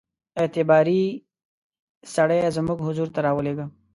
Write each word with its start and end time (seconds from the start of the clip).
اعتباري 0.39 1.03
سړی 2.13 2.39
زموږ 2.55 2.79
حضور 2.87 3.07
ته 3.15 3.19
را 3.25 3.31
ولېږه. 3.33 3.65